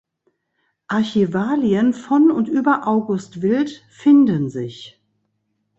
[0.87, 4.99] Archivalien von und über August Wildt finden sich